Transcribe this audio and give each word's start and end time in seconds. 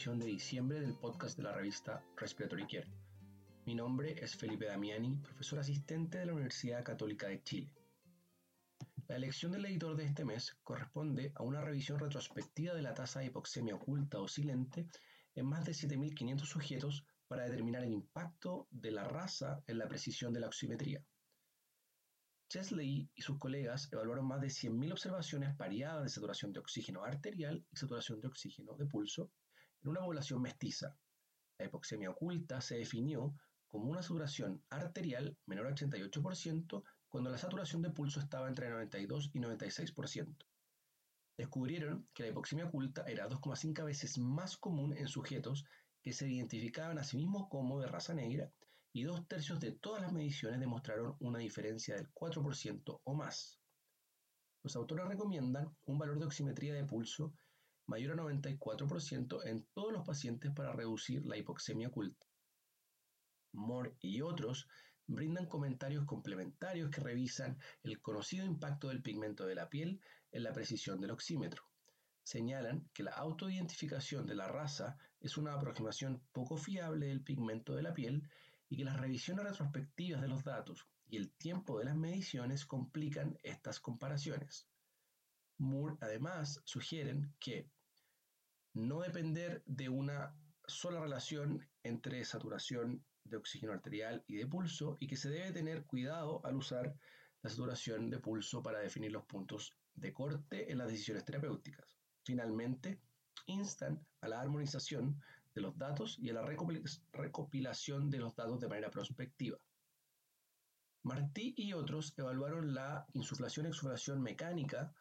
de 0.00 0.24
diciembre 0.24 0.80
del 0.80 0.94
podcast 0.94 1.36
de 1.36 1.42
la 1.42 1.52
revista 1.52 2.02
Respiratory 2.16 2.66
Care. 2.66 2.90
Mi 3.66 3.74
nombre 3.74 4.14
es 4.18 4.34
Felipe 4.34 4.64
Damiani, 4.64 5.14
profesor 5.16 5.58
asistente 5.58 6.16
de 6.16 6.24
la 6.24 6.32
Universidad 6.32 6.82
Católica 6.82 7.28
de 7.28 7.42
Chile. 7.42 7.70
La 9.08 9.16
elección 9.16 9.52
del 9.52 9.66
editor 9.66 9.96
de 9.96 10.06
este 10.06 10.24
mes 10.24 10.56
corresponde 10.62 11.32
a 11.34 11.42
una 11.42 11.60
revisión 11.60 11.98
retrospectiva 11.98 12.72
de 12.72 12.80
la 12.80 12.94
tasa 12.94 13.20
de 13.20 13.26
hipoxemia 13.26 13.74
oculta 13.74 14.18
o 14.20 14.26
silente 14.26 14.88
en 15.34 15.44
más 15.44 15.66
de 15.66 15.72
7.500 15.72 16.46
sujetos 16.46 17.04
para 17.28 17.44
determinar 17.44 17.84
el 17.84 17.92
impacto 17.92 18.68
de 18.70 18.92
la 18.92 19.04
raza 19.04 19.62
en 19.66 19.76
la 19.76 19.86
precisión 19.86 20.32
de 20.32 20.40
la 20.40 20.46
oximetría. 20.46 21.04
Chesley 22.48 23.10
y 23.14 23.20
sus 23.20 23.38
colegas 23.38 23.92
evaluaron 23.92 24.26
más 24.26 24.40
de 24.40 24.48
100.000 24.48 24.92
observaciones 24.92 25.58
variadas 25.58 26.04
de 26.04 26.08
saturación 26.08 26.54
de 26.54 26.60
oxígeno 26.60 27.04
arterial 27.04 27.66
y 27.70 27.76
saturación 27.76 28.18
de 28.22 28.28
oxígeno 28.28 28.72
de 28.78 28.86
pulso 28.86 29.30
en 29.82 29.90
una 29.90 30.00
población 30.00 30.42
mestiza. 30.42 30.96
La 31.58 31.66
hipoxemia 31.66 32.10
oculta 32.10 32.60
se 32.60 32.78
definió 32.78 33.34
como 33.68 33.90
una 33.90 34.02
saturación 34.02 34.62
arterial 34.70 35.36
menor 35.46 35.68
a 35.68 35.74
88% 35.74 36.82
cuando 37.08 37.30
la 37.30 37.38
saturación 37.38 37.82
de 37.82 37.90
pulso 37.90 38.20
estaba 38.20 38.48
entre 38.48 38.70
92 38.70 39.30
y 39.32 39.40
96%. 39.40 40.36
Descubrieron 41.36 42.08
que 42.12 42.24
la 42.24 42.28
hipoxemia 42.30 42.66
oculta 42.66 43.04
era 43.06 43.28
2,5 43.28 43.84
veces 43.84 44.18
más 44.18 44.56
común 44.56 44.96
en 44.96 45.08
sujetos 45.08 45.64
que 46.02 46.12
se 46.12 46.28
identificaban 46.28 46.98
a 46.98 47.04
sí 47.04 47.16
mismos 47.16 47.48
como 47.48 47.80
de 47.80 47.86
raza 47.86 48.14
negra 48.14 48.50
y 48.92 49.04
dos 49.04 49.26
tercios 49.28 49.60
de 49.60 49.72
todas 49.72 50.02
las 50.02 50.12
mediciones 50.12 50.60
demostraron 50.60 51.16
una 51.20 51.38
diferencia 51.38 51.94
del 51.94 52.12
4% 52.12 53.00
o 53.04 53.14
más. 53.14 53.58
Los 54.62 54.76
autores 54.76 55.06
recomiendan 55.06 55.74
un 55.84 55.98
valor 55.98 56.18
de 56.18 56.26
oximetría 56.26 56.74
de 56.74 56.84
pulso 56.84 57.32
mayor 57.90 58.12
a 58.12 58.22
94% 58.22 59.46
en 59.46 59.66
todos 59.74 59.92
los 59.92 60.06
pacientes 60.06 60.50
para 60.52 60.72
reducir 60.72 61.26
la 61.26 61.36
hipoxemia 61.36 61.88
oculta. 61.88 62.26
Moore 63.52 63.96
y 64.00 64.22
otros 64.22 64.66
brindan 65.06 65.46
comentarios 65.46 66.06
complementarios 66.06 66.88
que 66.90 67.02
revisan 67.02 67.58
el 67.82 68.00
conocido 68.00 68.46
impacto 68.46 68.88
del 68.88 69.02
pigmento 69.02 69.44
de 69.44 69.56
la 69.56 69.68
piel 69.68 70.00
en 70.32 70.44
la 70.44 70.52
precisión 70.52 71.00
del 71.00 71.10
oxímetro 71.10 71.70
señalan 72.22 72.88
que 72.94 73.02
la 73.02 73.12
autoidentificación 73.12 74.24
de 74.24 74.36
la 74.36 74.46
raza 74.46 74.96
es 75.20 75.36
una 75.36 75.54
aproximación 75.54 76.22
poco 76.32 76.56
fiable 76.56 77.06
del 77.06 77.22
pigmento 77.22 77.74
de 77.74 77.82
la 77.82 77.92
piel 77.92 78.22
y 78.68 78.76
que 78.76 78.84
las 78.84 79.00
revisiones 79.00 79.44
retrospectivas 79.44 80.22
de 80.22 80.28
los 80.28 80.44
datos 80.44 80.86
y 81.08 81.16
el 81.16 81.32
tiempo 81.32 81.78
de 81.78 81.86
las 81.86 81.96
mediciones 81.96 82.66
complican 82.66 83.36
estas 83.42 83.80
comparaciones. 83.80 84.68
Moore 85.58 85.96
además 86.00 86.60
sugieren 86.64 87.34
que 87.40 87.68
no 88.74 89.00
depender 89.00 89.62
de 89.66 89.88
una 89.88 90.34
sola 90.66 91.00
relación 91.00 91.68
entre 91.82 92.24
saturación 92.24 93.04
de 93.24 93.36
oxígeno 93.36 93.72
arterial 93.72 94.24
y 94.26 94.36
de 94.36 94.46
pulso 94.46 94.96
y 95.00 95.06
que 95.06 95.16
se 95.16 95.30
debe 95.30 95.52
tener 95.52 95.84
cuidado 95.84 96.44
al 96.44 96.56
usar 96.56 96.94
la 97.42 97.50
saturación 97.50 98.10
de 98.10 98.18
pulso 98.18 98.62
para 98.62 98.80
definir 98.80 99.12
los 99.12 99.24
puntos 99.24 99.76
de 99.94 100.12
corte 100.12 100.70
en 100.70 100.78
las 100.78 100.88
decisiones 100.88 101.24
terapéuticas. 101.24 101.96
Finalmente, 102.24 103.00
instan 103.46 104.04
a 104.20 104.28
la 104.28 104.40
armonización 104.40 105.20
de 105.54 105.60
los 105.60 105.76
datos 105.76 106.18
y 106.20 106.30
a 106.30 106.34
la 106.34 106.46
recopilación 107.12 108.10
de 108.10 108.18
los 108.18 108.36
datos 108.36 108.60
de 108.60 108.68
manera 108.68 108.90
prospectiva. 108.90 109.58
Martí 111.02 111.54
y 111.56 111.72
otros 111.72 112.14
evaluaron 112.18 112.74
la 112.74 113.06
insuflación-exuflación 113.14 114.22
mecánica 114.22 114.92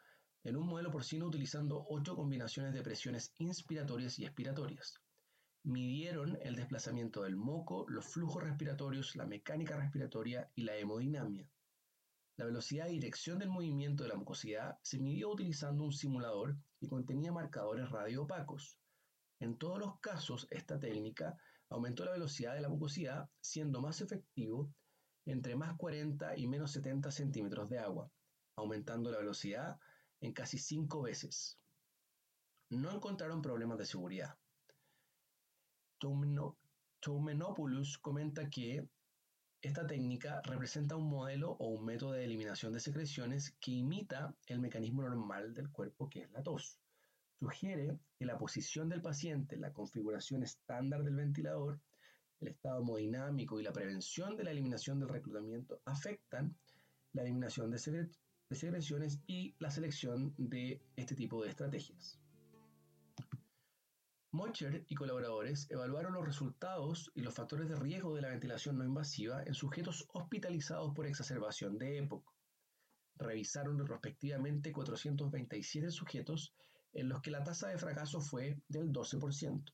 en 0.43 0.55
un 0.55 0.67
modelo 0.67 0.91
porcino 0.91 1.25
utilizando 1.25 1.85
ocho 1.89 2.15
combinaciones 2.15 2.73
de 2.73 2.81
presiones 2.81 3.33
inspiratorias 3.37 4.17
y 4.19 4.25
expiratorias. 4.25 4.99
Midieron 5.63 6.37
el 6.41 6.55
desplazamiento 6.55 7.23
del 7.23 7.35
moco, 7.35 7.85
los 7.89 8.05
flujos 8.05 8.43
respiratorios, 8.43 9.15
la 9.15 9.25
mecánica 9.25 9.75
respiratoria 9.75 10.49
y 10.55 10.63
la 10.63 10.77
hemodinamia. 10.77 11.49
La 12.37 12.45
velocidad 12.45 12.87
y 12.87 12.93
dirección 12.93 13.39
del 13.39 13.49
movimiento 13.49 14.03
de 14.03 14.09
la 14.09 14.15
mucosidad 14.15 14.79
se 14.81 14.99
midió 14.99 15.29
utilizando 15.29 15.83
un 15.83 15.91
simulador 15.91 16.55
y 16.79 16.87
contenía 16.87 17.33
marcadores 17.33 17.89
radioopacos. 17.89 18.77
En 19.41 19.57
todos 19.57 19.79
los 19.79 19.99
casos, 19.99 20.47
esta 20.49 20.79
técnica 20.79 21.37
aumentó 21.69 22.05
la 22.05 22.13
velocidad 22.13 22.55
de 22.55 22.61
la 22.61 22.69
mucosidad, 22.69 23.29
siendo 23.41 23.81
más 23.81 23.99
efectivo 23.99 24.71
entre 25.25 25.55
más 25.55 25.75
40 25.75 26.37
y 26.37 26.47
menos 26.47 26.71
70 26.71 27.11
centímetros 27.11 27.69
de 27.69 27.79
agua, 27.79 28.09
aumentando 28.55 29.11
la 29.11 29.19
velocidad 29.19 29.77
en 30.21 30.33
casi 30.33 30.57
5 30.57 31.01
veces. 31.01 31.57
No 32.69 32.91
encontraron 32.91 33.41
problemas 33.41 33.77
de 33.77 33.85
seguridad. 33.85 34.37
Toumenopoulos 36.99 37.97
comenta 37.97 38.49
que 38.49 38.87
esta 39.61 39.85
técnica 39.85 40.41
representa 40.45 40.95
un 40.95 41.09
modelo 41.09 41.51
o 41.51 41.67
un 41.67 41.83
método 41.83 42.13
de 42.13 42.23
eliminación 42.23 42.71
de 42.71 42.79
secreciones 42.79 43.55
que 43.59 43.71
imita 43.71 44.33
el 44.45 44.59
mecanismo 44.59 45.01
normal 45.01 45.53
del 45.53 45.69
cuerpo 45.69 46.09
que 46.09 46.21
es 46.21 46.31
la 46.31 46.41
tos. 46.41 46.79
Sugiere 47.39 47.99
que 48.17 48.25
la 48.25 48.37
posición 48.37 48.87
del 48.87 49.01
paciente, 49.01 49.57
la 49.57 49.73
configuración 49.73 50.43
estándar 50.43 51.03
del 51.03 51.15
ventilador, 51.15 51.79
el 52.39 52.49
estado 52.49 52.81
hemodinámico 52.81 53.59
y 53.59 53.63
la 53.63 53.73
prevención 53.73 54.37
de 54.37 54.45
la 54.45 54.51
eliminación 54.51 54.99
del 54.99 55.09
reclutamiento 55.09 55.81
afectan 55.85 56.55
la 57.11 57.23
eliminación 57.23 57.71
de, 57.71 58.09
secreciones 58.57 59.19
y 59.27 59.55
la 59.59 59.69
selección 59.69 60.33
de 60.37 60.81
este 60.95 61.15
tipo 61.15 61.43
de 61.43 61.49
estrategias. 61.49 62.19
Mocher 64.31 64.85
y 64.87 64.95
colaboradores 64.95 65.69
evaluaron 65.71 66.13
los 66.13 66.25
resultados 66.25 67.11
y 67.15 67.21
los 67.21 67.33
factores 67.33 67.67
de 67.67 67.75
riesgo 67.75 68.15
de 68.15 68.21
la 68.21 68.29
ventilación 68.29 68.77
no 68.77 68.85
invasiva 68.85 69.43
en 69.43 69.53
sujetos 69.53 70.07
hospitalizados 70.13 70.93
por 70.93 71.07
exacerbación 71.07 71.77
de 71.77 71.97
EPOC. 71.97 72.23
Revisaron 73.15 73.79
retrospectivamente 73.79 74.71
427 74.71 75.91
sujetos 75.91 76.53
en 76.93 77.09
los 77.09 77.21
que 77.21 77.31
la 77.31 77.43
tasa 77.43 77.69
de 77.69 77.77
fracaso 77.77 78.21
fue 78.21 78.61
del 78.67 78.91
12%. 78.91 79.73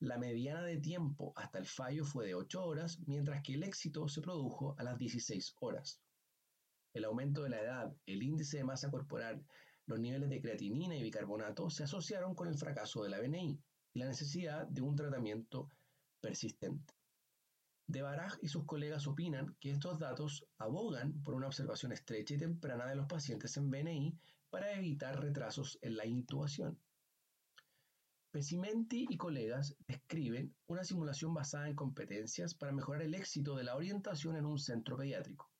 La 0.00 0.18
mediana 0.18 0.62
de 0.62 0.78
tiempo 0.78 1.32
hasta 1.36 1.58
el 1.58 1.66
fallo 1.66 2.04
fue 2.04 2.26
de 2.26 2.34
8 2.34 2.64
horas, 2.64 2.98
mientras 3.06 3.42
que 3.42 3.54
el 3.54 3.62
éxito 3.62 4.08
se 4.08 4.20
produjo 4.20 4.74
a 4.76 4.82
las 4.82 4.98
16 4.98 5.54
horas. 5.60 6.03
El 6.94 7.04
aumento 7.04 7.42
de 7.42 7.50
la 7.50 7.60
edad, 7.60 7.96
el 8.06 8.22
índice 8.22 8.56
de 8.56 8.64
masa 8.64 8.88
corporal, 8.88 9.44
los 9.86 9.98
niveles 9.98 10.30
de 10.30 10.40
creatinina 10.40 10.96
y 10.96 11.02
bicarbonato 11.02 11.68
se 11.68 11.82
asociaron 11.82 12.34
con 12.34 12.46
el 12.48 12.56
fracaso 12.56 13.02
de 13.02 13.10
la 13.10 13.18
BNI 13.18 13.60
y 13.92 13.98
la 13.98 14.06
necesidad 14.06 14.66
de 14.68 14.80
un 14.80 14.94
tratamiento 14.94 15.68
persistente. 16.20 16.94
De 17.86 18.00
Baraj 18.00 18.38
y 18.40 18.48
sus 18.48 18.64
colegas 18.64 19.06
opinan 19.08 19.56
que 19.60 19.72
estos 19.72 19.98
datos 19.98 20.46
abogan 20.56 21.20
por 21.22 21.34
una 21.34 21.48
observación 21.48 21.92
estrecha 21.92 22.34
y 22.34 22.38
temprana 22.38 22.86
de 22.86 22.94
los 22.94 23.06
pacientes 23.06 23.56
en 23.56 23.70
BNI 23.70 24.16
para 24.48 24.72
evitar 24.72 25.20
retrasos 25.20 25.78
en 25.82 25.96
la 25.96 26.06
intubación. 26.06 26.78
Pesimenti 28.30 29.06
y 29.10 29.16
colegas 29.16 29.76
describen 29.86 30.54
una 30.66 30.84
simulación 30.84 31.34
basada 31.34 31.68
en 31.68 31.74
competencias 31.74 32.54
para 32.54 32.72
mejorar 32.72 33.02
el 33.02 33.14
éxito 33.14 33.56
de 33.56 33.64
la 33.64 33.76
orientación 33.76 34.36
en 34.36 34.46
un 34.46 34.58
centro 34.58 34.96
pediátrico. 34.96 35.53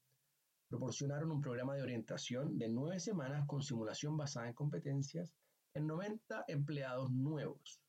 Proporcionaron 0.74 1.30
un 1.30 1.40
programa 1.40 1.76
de 1.76 1.82
orientación 1.82 2.58
de 2.58 2.68
nueve 2.68 2.98
semanas 2.98 3.46
con 3.46 3.62
simulación 3.62 4.16
basada 4.16 4.48
en 4.48 4.54
competencias 4.54 5.30
en 5.72 5.86
90 5.86 6.46
empleados 6.48 7.12
nuevos. 7.12 7.80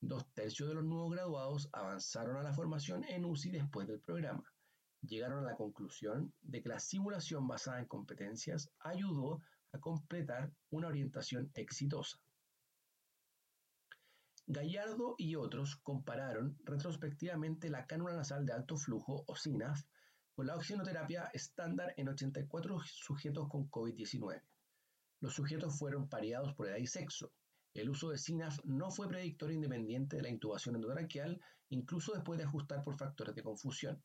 Dos 0.00 0.32
tercios 0.32 0.68
de 0.68 0.76
los 0.76 0.84
nuevos 0.84 1.10
graduados 1.10 1.68
avanzaron 1.72 2.36
a 2.36 2.44
la 2.44 2.52
formación 2.52 3.02
en 3.08 3.24
UCI 3.24 3.50
después 3.50 3.88
del 3.88 3.98
programa. 3.98 4.44
Llegaron 5.00 5.40
a 5.40 5.50
la 5.50 5.56
conclusión 5.56 6.32
de 6.42 6.62
que 6.62 6.68
la 6.68 6.78
simulación 6.78 7.48
basada 7.48 7.80
en 7.80 7.86
competencias 7.86 8.70
ayudó 8.78 9.42
a 9.72 9.80
completar 9.80 10.52
una 10.70 10.86
orientación 10.86 11.50
exitosa. 11.54 12.20
Gallardo 14.46 15.16
y 15.18 15.34
otros 15.34 15.74
compararon 15.74 16.56
retrospectivamente 16.62 17.68
la 17.68 17.84
cánula 17.84 18.14
nasal 18.14 18.46
de 18.46 18.52
alto 18.52 18.76
flujo 18.76 19.24
o 19.26 19.34
SINAF 19.34 19.82
con 20.34 20.46
la 20.46 20.56
oxinoterapia 20.56 21.30
estándar 21.32 21.94
en 21.96 22.08
84 22.08 22.80
sujetos 22.84 23.48
con 23.48 23.70
COVID-19. 23.70 24.42
Los 25.20 25.34
sujetos 25.34 25.78
fueron 25.78 26.08
pareados 26.08 26.54
por 26.54 26.68
edad 26.68 26.78
y 26.78 26.86
sexo, 26.86 27.32
el 27.74 27.88
uso 27.88 28.10
de 28.10 28.18
SINAF 28.18 28.58
no 28.64 28.90
fue 28.90 29.08
predictor 29.08 29.50
independiente 29.50 30.16
de 30.16 30.22
la 30.22 30.28
intubación 30.28 30.74
endotraqueal, 30.74 31.40
incluso 31.70 32.12
después 32.12 32.38
de 32.38 32.44
ajustar 32.44 32.82
por 32.82 32.98
factores 32.98 33.34
de 33.34 33.42
confusión. 33.42 34.02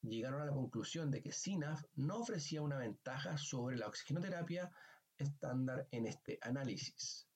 Llegaron 0.00 0.40
a 0.40 0.46
la 0.46 0.52
conclusión 0.52 1.10
de 1.10 1.20
que 1.20 1.32
SINAF 1.32 1.82
no 1.96 2.20
ofrecía 2.20 2.62
una 2.62 2.78
ventaja 2.78 3.36
sobre 3.36 3.76
la 3.76 3.88
oxigenoterapia 3.88 4.72
estándar 5.18 5.86
en 5.90 6.06
este 6.06 6.38
análisis. 6.40 7.28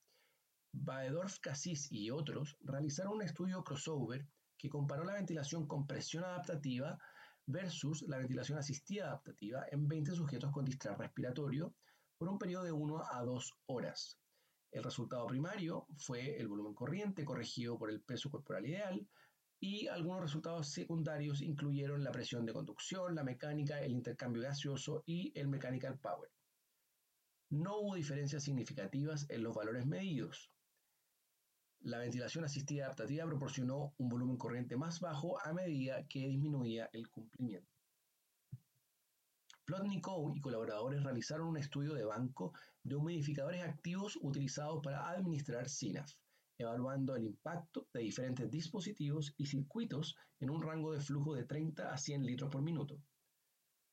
Baedorf, 0.73 1.39
Cassis 1.41 1.93
y 1.93 2.11
otros 2.11 2.57
realizaron 2.63 3.17
un 3.17 3.23
estudio 3.23 3.63
crossover 3.63 4.27
que 4.57 4.71
comparó 4.71 5.05
la 5.05 5.15
ventilación 5.15 5.67
con 5.67 5.87
presión 5.87 6.25
adaptativa 6.25 6.99
versus 7.47 8.03
la 8.03 8.19
ventilación 8.19 8.59
asistida 8.59 9.07
adaptativa 9.07 9.65
en 9.71 9.89
20 9.89 10.13
sujetos 10.13 10.51
con 10.53 10.65
distrés 10.65 10.97
respiratorio 10.97 11.75
por 12.19 12.29
un 12.29 12.39
periodo 12.39 12.65
de 12.65 12.73
1 12.73 13.03
a 13.13 13.23
2 13.25 13.53
horas. 13.67 14.19
El 14.71 14.85
resultado 14.85 15.27
primario 15.27 15.87
fue 15.97 16.39
el 16.39 16.49
volumen 16.49 16.75
corriente 16.75 17.25
corregido 17.25 17.79
por 17.79 17.91
el 17.91 18.01
peso 18.01 18.31
corporal 18.31 18.67
ideal 18.67 19.07
y 19.61 19.87
algunos 19.87 20.23
resultados 20.23 20.71
secundarios 20.71 21.41
incluyeron 21.41 22.03
la 22.03 22.11
presión 22.11 22.45
de 22.47 22.53
conducción, 22.53 23.15
la 23.15 23.23
mecánica, 23.23 23.81
el 23.81 23.93
intercambio 23.93 24.43
gaseoso 24.43 25.03
y 25.07 25.33
el 25.39 25.49
mechanical 25.49 25.99
power. 25.99 26.31
No 27.51 27.79
hubo 27.79 27.95
diferencias 27.95 28.43
significativas 28.43 29.27
en 29.29 29.43
los 29.43 29.55
valores 29.55 29.85
medidos. 29.85 30.51
La 31.85 31.99
ventilación 31.99 32.45
asistida 32.45 32.85
adaptativa 32.85 33.27
proporcionó 33.27 33.93
un 33.99 34.09
volumen 34.09 34.37
corriente 34.37 34.77
más 34.77 35.01
bajo 35.01 35.41
a 35.45 35.53
medida 35.53 36.07
que 36.07 36.29
disminuía 36.29 36.89
el 36.93 37.09
cumplimiento. 37.09 37.69
Plotnikov 39.65 40.37
y 40.37 40.41
colaboradores 40.41 41.03
realizaron 41.03 41.49
un 41.49 41.57
estudio 41.57 41.95
de 41.95 42.05
banco 42.05 42.53
de 42.85 42.95
humidificadores 42.95 43.65
activos 43.65 44.17
utilizados 44.23 44.81
para 44.81 45.09
administrar 45.11 45.69
SINAF, 45.69 46.13
evaluando 46.57 47.17
el 47.17 47.25
impacto 47.25 47.89
de 47.93 48.01
diferentes 48.03 48.49
dispositivos 48.49 49.35
y 49.37 49.47
circuitos 49.47 50.17
en 50.39 50.51
un 50.51 50.63
rango 50.63 50.93
de 50.93 51.01
flujo 51.01 51.35
de 51.35 51.47
30 51.47 51.93
a 51.93 51.99
100 51.99 52.25
litros 52.25 52.49
por 52.49 52.63
minuto. 52.63 52.97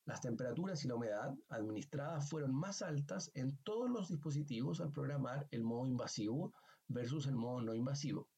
Las 0.06 0.20
temperaturas 0.20 0.84
y 0.84 0.88
la 0.88 0.94
humedad 0.94 1.34
administradas 1.48 2.30
fueron 2.30 2.54
más 2.54 2.82
altas 2.82 3.32
en 3.34 3.56
todos 3.64 3.90
los 3.90 4.08
dispositivos 4.08 4.80
al 4.80 4.92
programar 4.92 5.48
el 5.50 5.64
modo 5.64 5.86
invasivo 5.88 6.52
versus 6.90 7.26
el 7.26 7.36
modo 7.36 7.62
no 7.62 7.74
invasivo. 7.74 8.28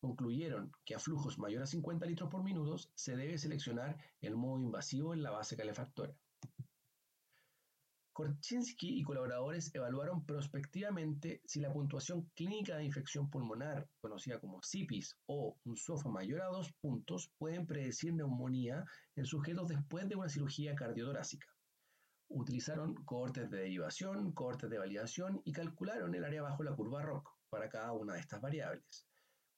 Concluyeron 0.00 0.72
que 0.84 0.94
a 0.94 0.98
flujos 0.98 1.38
mayores 1.38 1.68
a 1.68 1.72
50 1.72 2.06
litros 2.06 2.30
por 2.30 2.42
minuto 2.42 2.78
se 2.94 3.16
debe 3.16 3.36
seleccionar 3.36 3.98
el 4.22 4.34
modo 4.34 4.58
invasivo 4.58 5.12
en 5.12 5.22
la 5.22 5.30
base 5.30 5.56
calefactora. 5.56 6.14
Korchinski 8.12 8.98
y 8.98 9.02
colaboradores 9.02 9.74
evaluaron 9.74 10.24
prospectivamente 10.24 11.42
si 11.44 11.60
la 11.60 11.72
puntuación 11.72 12.30
clínica 12.34 12.76
de 12.76 12.84
infección 12.84 13.30
pulmonar, 13.30 13.88
conocida 14.00 14.40
como 14.40 14.60
CIPIS, 14.62 15.16
o 15.26 15.58
un 15.64 15.76
SOFA 15.76 16.08
mayor 16.08 16.42
a 16.42 16.46
dos 16.46 16.72
puntos, 16.80 17.30
pueden 17.38 17.66
predecir 17.66 18.14
neumonía 18.14 18.84
en 19.14 19.26
sujetos 19.26 19.68
después 19.68 20.08
de 20.08 20.16
una 20.16 20.28
cirugía 20.28 20.74
cardiotorácica. 20.74 21.46
Utilizaron 22.28 22.94
cohortes 23.04 23.50
de 23.50 23.58
derivación, 23.58 24.32
cohortes 24.32 24.70
de 24.70 24.78
validación 24.78 25.40
y 25.44 25.52
calcularon 25.52 26.14
el 26.14 26.24
área 26.24 26.42
bajo 26.42 26.62
la 26.62 26.74
curva 26.74 27.02
ROC 27.02 27.39
para 27.50 27.68
cada 27.68 27.92
una 27.92 28.14
de 28.14 28.20
estas 28.20 28.40
variables. 28.40 29.06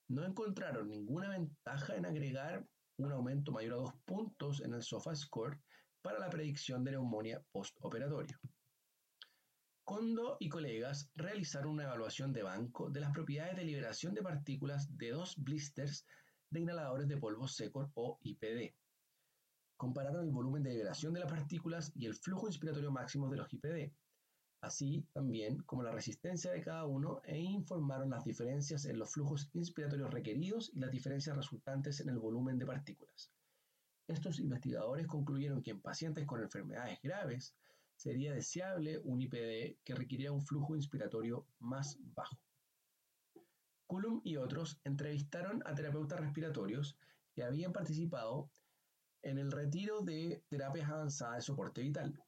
No 0.09 0.25
encontraron 0.25 0.89
ninguna 0.89 1.29
ventaja 1.29 1.95
en 1.97 2.07
agregar 2.07 2.67
un 2.97 3.13
aumento 3.13 3.53
mayor 3.53 3.75
a 3.75 3.77
dos 3.77 3.95
puntos 4.05 4.61
en 4.61 4.75
el 4.75 4.83
SOFA 4.83 5.15
score 5.15 5.61
para 6.03 6.19
la 6.19 6.29
predicción 6.31 6.83
de 6.85 6.93
neumonía 6.93 7.43
postoperatorio. 7.53 8.39
Kondo 9.85 10.37
y 10.39 10.49
colegas 10.49 11.11
realizaron 11.15 11.73
una 11.73 11.85
evaluación 11.85 12.33
de 12.33 12.43
banco 12.43 12.91
de 12.91 13.01
las 13.01 13.13
propiedades 13.13 13.57
de 13.57 13.65
liberación 13.65 14.15
de 14.15 14.23
partículas 14.23 14.87
de 14.97 15.11
dos 15.11 15.35
blisters 15.37 16.07
de 16.51 16.61
inhaladores 16.61 17.09
de 17.09 17.17
polvo 17.17 17.49
seco 17.49 17.91
o 17.95 18.19
IPD. 18.23 18.75
Compararon 19.77 20.25
el 20.25 20.31
volumen 20.31 20.63
de 20.63 20.71
liberación 20.71 21.13
de 21.13 21.21
las 21.21 21.31
partículas 21.31 21.91
y 21.97 22.07
el 22.07 22.15
flujo 22.15 22.47
inspiratorio 22.47 22.93
máximo 22.93 23.29
de 23.29 23.37
los 23.39 23.53
IPD, 23.53 23.93
así 24.63 25.05
también 25.13 25.59
como 25.65 25.83
la 25.83 25.91
resistencia 25.91 26.53
de 26.53 26.63
cada 26.63 26.87
uno 26.87 27.21
e 27.25 27.39
informaron 27.39 28.11
las 28.11 28.25
diferencias 28.25 28.85
en 28.85 28.99
los 28.99 29.13
flujos 29.13 29.51
inspiratorios 29.53 30.11
requeridos 30.11 30.71
y 30.73 30.79
las 30.79 30.93
diferencias 30.93 31.37
resultantes 31.37 32.01
en 32.01 32.09
el 32.09 32.19
volumen 32.19 32.59
de 32.59 32.67
partículas. 32.67 33.33
Estos 34.07 34.39
investigadores 34.39 35.07
concluyeron 35.07 35.63
que 35.63 35.73
en 35.73 35.81
pacientes 35.81 36.27
con 36.27 36.41
enfermedades 36.41 36.99
graves 37.03 37.57
sería 37.97 38.33
deseable 38.33 38.99
un 39.01 39.21
IPD 39.21 39.79
que 39.85 39.95
requiriera 39.95 40.33
un 40.33 40.43
flujo 40.43 40.77
inspiratorio 40.77 41.47
más 41.59 41.99
bajo. 42.15 42.39
Coulomb 43.87 44.21
y 44.25 44.37
otros 44.37 44.81
entrevistaron 44.85 45.63
a 45.67 45.75
terapeutas 45.75 46.21
respiratorios 46.21 46.97
que 47.35 47.43
habían 47.43 47.73
participado 47.73 48.51
en 49.23 49.39
el 49.39 49.51
retiro 49.51 50.03
de 50.03 50.45
terapias 50.49 50.89
avanzadas 50.89 51.37
de 51.37 51.43
soporte 51.43 51.83
vital. 51.83 52.22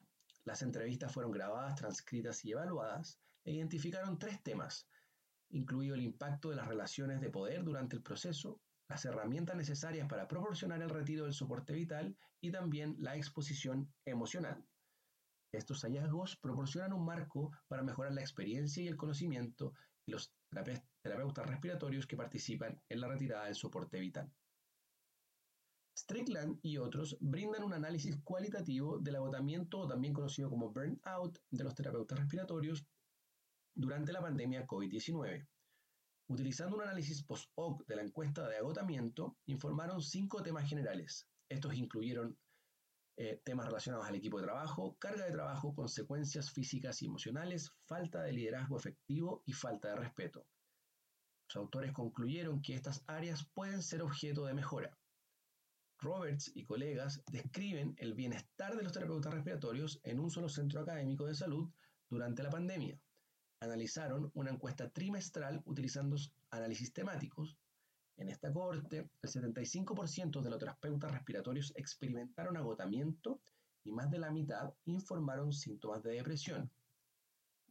Las 0.44 0.62
entrevistas 0.62 1.12
fueron 1.12 1.32
grabadas, 1.32 1.74
transcritas 1.74 2.44
y 2.44 2.52
evaluadas 2.52 3.18
e 3.44 3.52
identificaron 3.52 4.18
tres 4.18 4.42
temas, 4.42 4.88
incluido 5.50 5.94
el 5.94 6.02
impacto 6.02 6.50
de 6.50 6.56
las 6.56 6.68
relaciones 6.68 7.20
de 7.20 7.30
poder 7.30 7.64
durante 7.64 7.96
el 7.96 8.02
proceso, 8.02 8.60
las 8.88 9.04
herramientas 9.06 9.56
necesarias 9.56 10.06
para 10.08 10.28
proporcionar 10.28 10.82
el 10.82 10.90
retiro 10.90 11.24
del 11.24 11.32
soporte 11.32 11.72
vital 11.72 12.16
y 12.40 12.50
también 12.50 12.96
la 12.98 13.16
exposición 13.16 13.92
emocional. 14.04 14.66
Estos 15.52 15.82
hallazgos 15.82 16.36
proporcionan 16.36 16.92
un 16.92 17.04
marco 17.04 17.52
para 17.68 17.82
mejorar 17.82 18.12
la 18.12 18.20
experiencia 18.20 18.82
y 18.82 18.88
el 18.88 18.96
conocimiento 18.96 19.72
de 20.04 20.12
los 20.12 20.34
terapeutas 21.02 21.46
respiratorios 21.46 22.06
que 22.06 22.16
participan 22.16 22.82
en 22.88 23.00
la 23.00 23.08
retirada 23.08 23.46
del 23.46 23.54
soporte 23.54 23.98
vital. 23.98 24.30
Strickland 25.96 26.58
y 26.62 26.76
otros 26.78 27.16
brindan 27.20 27.62
un 27.62 27.72
análisis 27.72 28.16
cualitativo 28.24 28.98
del 28.98 29.16
agotamiento, 29.16 29.86
también 29.86 30.12
conocido 30.12 30.50
como 30.50 30.72
burnout, 30.72 31.38
de 31.50 31.64
los 31.64 31.74
terapeutas 31.74 32.18
respiratorios 32.18 32.84
durante 33.74 34.12
la 34.12 34.20
pandemia 34.20 34.66
COVID-19. 34.66 35.46
Utilizando 36.26 36.76
un 36.76 36.82
análisis 36.82 37.22
post-hoc 37.22 37.86
de 37.86 37.96
la 37.96 38.02
encuesta 38.02 38.48
de 38.48 38.56
agotamiento, 38.56 39.36
informaron 39.46 40.00
cinco 40.00 40.42
temas 40.42 40.68
generales. 40.68 41.28
Estos 41.48 41.74
incluyeron 41.74 42.36
eh, 43.16 43.40
temas 43.44 43.66
relacionados 43.66 44.06
al 44.06 44.16
equipo 44.16 44.38
de 44.38 44.44
trabajo, 44.44 44.96
carga 44.98 45.26
de 45.26 45.32
trabajo, 45.32 45.74
consecuencias 45.74 46.50
físicas 46.50 47.00
y 47.02 47.06
emocionales, 47.06 47.70
falta 47.86 48.22
de 48.22 48.32
liderazgo 48.32 48.76
efectivo 48.76 49.42
y 49.46 49.52
falta 49.52 49.90
de 49.90 49.96
respeto. 49.96 50.44
Los 51.48 51.56
autores 51.56 51.92
concluyeron 51.92 52.62
que 52.62 52.74
estas 52.74 53.04
áreas 53.06 53.46
pueden 53.54 53.82
ser 53.82 54.02
objeto 54.02 54.46
de 54.46 54.54
mejora. 54.54 54.98
Roberts 56.04 56.52
y 56.54 56.64
colegas 56.64 57.22
describen 57.32 57.94
el 57.98 58.14
bienestar 58.14 58.76
de 58.76 58.82
los 58.82 58.92
terapeutas 58.92 59.34
respiratorios 59.34 60.00
en 60.04 60.20
un 60.20 60.30
solo 60.30 60.48
centro 60.48 60.80
académico 60.80 61.26
de 61.26 61.34
salud 61.34 61.68
durante 62.08 62.42
la 62.42 62.50
pandemia 62.50 62.96
analizaron 63.64 64.30
una 64.34 64.50
encuesta 64.50 64.88
trimestral 64.90 65.62
utilizando 65.64 66.16
análisis 66.50 66.92
temáticos. 66.92 67.56
En 68.16 68.28
esta 68.28 68.52
corte, 68.52 69.08
el 69.22 69.30
75% 69.30 70.40
de 70.40 70.50
los 70.50 70.58
terapeutas 70.58 71.10
respiratorios 71.10 71.72
experimentaron 71.76 72.56
agotamiento 72.56 73.40
y 73.82 73.90
más 73.90 74.10
de 74.10 74.18
la 74.18 74.30
mitad 74.30 74.72
informaron 74.84 75.52
síntomas 75.52 76.02
de 76.02 76.12
depresión. 76.12 76.70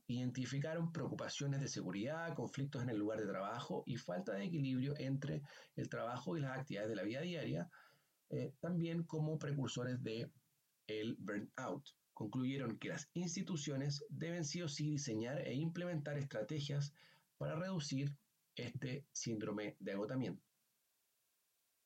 Identificaron 0.07 0.91
preocupaciones 0.91 1.62
de 1.62 1.69
seguridad, 1.69 2.35
conflictos 2.35 2.83
en 2.83 2.89
el 2.89 2.97
lugar 2.97 3.21
de 3.21 3.27
trabajo 3.27 3.83
y 3.85 3.95
falta 3.95 4.33
de 4.33 4.45
equilibrio 4.45 4.94
entre 4.97 5.42
el 5.78 5.87
trabajo 5.87 6.35
y 6.35 6.42
las 6.42 6.59
actividades 6.59 6.90
de 6.90 6.95
la 6.95 7.04
vida 7.04 7.21
diaria, 7.21 7.69
eh, 8.33 8.52
también 8.59 9.04
como 9.04 9.37
precursores 9.37 10.02
de 10.04 10.31
el 10.87 11.16
burnout 11.19 11.87
concluyeron 12.13 12.80
que 12.80 12.90
las 12.90 13.07
instituciones 13.13 14.04
deben 14.09 14.44
sí 14.44 14.61
o 14.63 14.68
sí 14.68 14.90
diseñar 14.90 15.40
e 15.47 15.54
implementar 15.54 16.18
estrategias 16.18 16.94
para 17.37 17.56
reducir 17.56 18.16
este 18.56 19.06
síndrome 19.11 19.75
de 19.80 19.92
agotamiento. 19.94 20.44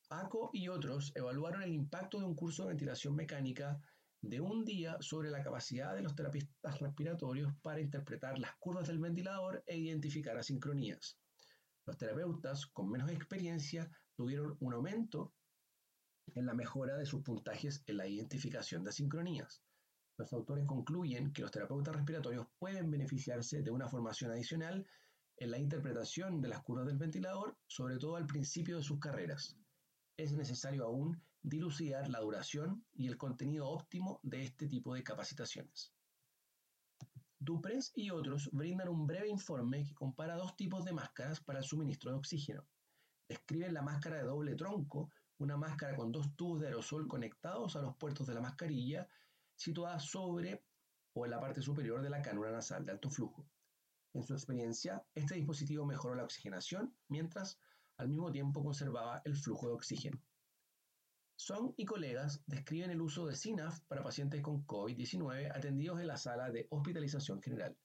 ACO 0.09 0.49
y 0.53 0.69
otros 0.69 1.11
evaluaron 1.15 1.63
el 1.63 1.73
impacto 1.73 2.17
de 2.17 2.25
un 2.25 2.35
curso 2.35 2.63
de 2.63 2.69
ventilación 2.69 3.13
mecánica 3.13 3.81
de 4.21 4.39
un 4.39 4.63
día 4.63 4.97
sobre 5.01 5.29
la 5.29 5.43
capacidad 5.43 5.95
de 5.95 6.01
los 6.01 6.15
terapistas 6.15 6.79
respiratorios 6.79 7.53
para 7.61 7.81
interpretar 7.81 8.39
las 8.39 8.55
curvas 8.55 8.87
del 8.87 8.99
ventilador 8.99 9.63
e 9.67 9.77
identificar 9.77 10.37
asincronías. 10.37 11.17
Los 11.85 11.97
terapeutas 11.97 12.67
con 12.67 12.89
menos 12.89 13.11
experiencia 13.11 13.89
tuvieron 14.15 14.55
un 14.61 14.73
aumento 14.73 15.33
en 16.35 16.45
la 16.45 16.53
mejora 16.53 16.97
de 16.97 17.05
sus 17.05 17.21
puntajes 17.23 17.83
en 17.87 17.97
la 17.97 18.07
identificación 18.07 18.83
de 18.83 18.89
asincronías. 18.89 19.61
Los 20.17 20.33
autores 20.33 20.65
concluyen 20.65 21.31
que 21.31 21.41
los 21.41 21.51
terapeutas 21.51 21.95
respiratorios 21.95 22.47
pueden 22.57 22.89
beneficiarse 22.89 23.61
de 23.61 23.71
una 23.71 23.87
formación 23.87 24.31
adicional 24.31 24.85
en 25.37 25.51
la 25.51 25.59
interpretación 25.59 26.41
de 26.41 26.47
las 26.47 26.63
curvas 26.63 26.87
del 26.87 26.97
ventilador, 26.97 27.55
sobre 27.67 27.97
todo 27.97 28.15
al 28.15 28.25
principio 28.25 28.77
de 28.77 28.83
sus 28.83 28.99
carreras. 28.99 29.55
Es 30.17 30.33
necesario 30.33 30.85
aún 30.85 31.21
dilucidar 31.43 32.09
la 32.09 32.19
duración 32.19 32.83
y 32.95 33.07
el 33.07 33.17
contenido 33.17 33.67
óptimo 33.67 34.19
de 34.23 34.43
este 34.43 34.67
tipo 34.67 34.95
de 34.95 35.03
capacitaciones. 35.03 35.93
Duprés 37.39 37.91
y 37.95 38.09
otros 38.09 38.49
brindan 38.51 38.89
un 38.89 39.05
breve 39.05 39.29
informe 39.29 39.85
que 39.85 39.93
compara 39.93 40.35
dos 40.35 40.55
tipos 40.55 40.83
de 40.83 40.93
máscaras 40.93 41.39
para 41.39 41.59
el 41.59 41.65
suministro 41.65 42.09
de 42.11 42.17
oxígeno. 42.17 42.67
Describen 43.29 43.75
la 43.75 43.83
máscara 43.83 44.17
de 44.17 44.23
doble 44.23 44.55
tronco, 44.55 45.11
una 45.39 45.57
máscara 45.57 45.95
con 45.95 46.11
dos 46.11 46.35
tubos 46.35 46.59
de 46.59 46.67
aerosol 46.67 47.07
conectados 47.07 47.75
a 47.75 47.81
los 47.81 47.95
puertos 47.95 48.27
de 48.27 48.33
la 48.33 48.41
mascarilla 48.41 49.07
situada 49.55 49.99
sobre 49.99 50.63
o 51.13 51.25
en 51.25 51.31
la 51.31 51.39
parte 51.39 51.61
superior 51.61 52.01
de 52.01 52.09
la 52.09 52.21
cánula 52.21 52.51
nasal 52.51 52.85
de 52.85 52.91
alto 52.91 53.09
flujo. 53.09 53.47
En 54.13 54.23
su 54.23 54.33
experiencia, 54.33 55.05
este 55.13 55.35
dispositivo 55.35 55.85
mejoró 55.85 56.15
la 56.15 56.23
oxigenación 56.23 56.95
mientras 57.07 57.59
al 57.97 58.09
mismo 58.09 58.31
tiempo 58.31 58.63
conservaba 58.63 59.21
el 59.25 59.35
flujo 59.35 59.67
de 59.67 59.73
oxígeno. 59.73 60.21
Song 61.35 61.73
y 61.77 61.85
colegas 61.85 62.41
describen 62.47 62.89
el 62.89 63.01
uso 63.01 63.27
de 63.27 63.35
SINAF 63.35 63.79
para 63.81 64.03
pacientes 64.03 64.41
con 64.41 64.65
COVID-19 64.65 65.55
atendidos 65.55 65.99
en 65.99 66.07
la 66.07 66.17
sala 66.17 66.49
de 66.49 66.67
hospitalización 66.71 67.41
general. 67.41 67.77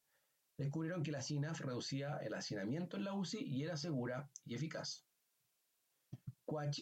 descubrieron 0.56 1.02
que 1.02 1.12
la 1.12 1.23
CINAF 1.23 1.61
reducía 1.61 2.16
el 2.18 2.35
hacinamiento 2.35 2.97
en 2.97 3.04
la 3.04 3.14
UCI 3.14 3.40
y 3.40 3.64
era 3.64 3.76
segura 3.76 4.30
y 4.44 4.54
eficaz. 4.54 5.04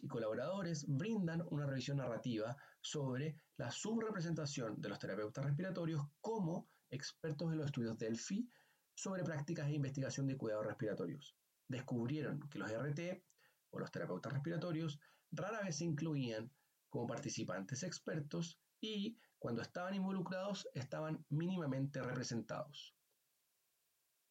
Y 0.02 0.08
colaboradores 0.08 0.84
brindan 0.88 1.44
una 1.50 1.64
revisión 1.64 1.98
narrativa 1.98 2.56
sobre 2.80 3.36
la 3.56 3.70
subrepresentación 3.70 4.80
de 4.80 4.88
los 4.88 4.98
terapeutas 4.98 5.44
respiratorios 5.44 6.02
como 6.20 6.68
expertos 6.90 7.52
en 7.52 7.58
los 7.58 7.66
estudios 7.66 7.96
Delphi 7.96 8.50
sobre 8.94 9.22
prácticas 9.22 9.68
e 9.68 9.74
investigación 9.74 10.26
de 10.26 10.36
cuidados 10.36 10.66
respiratorios. 10.66 11.36
Descubrieron 11.68 12.40
que 12.48 12.58
los 12.58 12.70
RT 12.72 13.22
o 13.70 13.78
los 13.78 13.92
terapeutas 13.92 14.32
respiratorios 14.32 14.98
rara 15.30 15.62
vez 15.62 15.76
se 15.76 15.84
incluían 15.84 16.50
como 16.88 17.06
participantes 17.06 17.84
expertos 17.84 18.60
y 18.80 19.16
cuando 19.38 19.62
estaban 19.62 19.94
involucrados 19.94 20.68
estaban 20.74 21.24
mínimamente 21.28 22.02
representados. 22.02 22.96